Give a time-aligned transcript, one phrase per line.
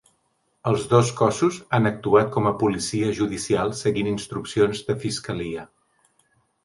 [0.69, 5.67] Els dos cossos han actuat com a policia judicial seguint instruccions de fiscalia.